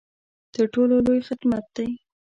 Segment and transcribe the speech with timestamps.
[0.53, 1.89] تر ټولو لوی خدمت دی.